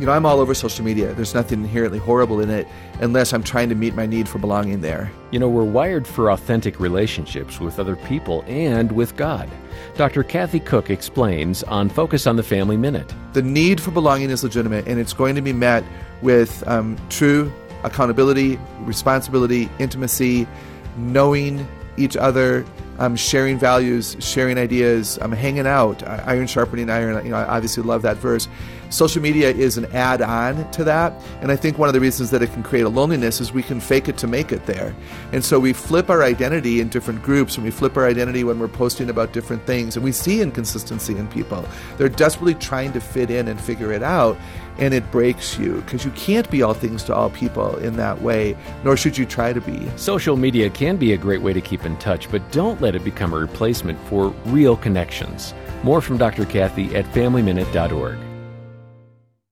[0.00, 1.12] you know, I'm all over social media.
[1.12, 2.66] There's nothing inherently horrible in it
[3.00, 5.12] unless I'm trying to meet my need for belonging there.
[5.30, 9.50] You know, we're wired for authentic relationships with other people and with God.
[9.96, 10.22] Dr.
[10.22, 13.12] Kathy Koch explains on Focus on the Family Minute.
[13.34, 15.84] The need for belonging is legitimate, and it's going to be met
[16.22, 17.52] with um, true
[17.84, 20.48] accountability, responsibility, intimacy,
[20.96, 22.64] knowing each other,
[23.00, 27.24] um, sharing values, sharing ideas, um, hanging out, iron sharpening iron.
[27.24, 28.46] You know, I obviously love that verse.
[28.90, 31.12] Social media is an add on to that.
[31.40, 33.62] And I think one of the reasons that it can create a loneliness is we
[33.62, 34.94] can fake it to make it there.
[35.32, 38.58] And so we flip our identity in different groups and we flip our identity when
[38.58, 39.94] we're posting about different things.
[39.94, 41.64] And we see inconsistency in people.
[41.98, 44.36] They're desperately trying to fit in and figure it out.
[44.78, 48.22] And it breaks you because you can't be all things to all people in that
[48.22, 49.88] way, nor should you try to be.
[49.96, 53.04] Social media can be a great way to keep in touch, but don't let it
[53.04, 55.54] become a replacement for real connections.
[55.82, 56.44] More from Dr.
[56.44, 58.18] Kathy at FamilyMinute.org.